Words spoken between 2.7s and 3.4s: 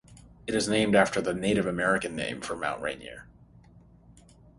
Rainier.